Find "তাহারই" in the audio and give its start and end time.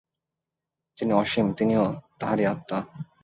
2.19-2.45